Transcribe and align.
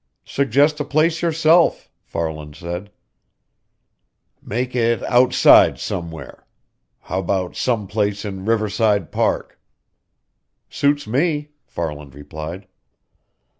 "Suggest 0.25 0.79
a 0.79 0.83
place 0.83 1.21
yourself," 1.21 1.87
Farland 2.01 2.55
said. 2.55 2.89
"Make 4.41 4.75
it 4.75 5.03
outside 5.03 5.77
somewhere. 5.77 6.47
How 7.01 7.19
about 7.19 7.55
some 7.55 7.85
place 7.85 8.25
in 8.25 8.43
Riverside 8.45 9.11
Park?" 9.11 9.59
"Suits 10.71 11.05
me," 11.05 11.49
Farland 11.67 12.15
replied. 12.15 12.65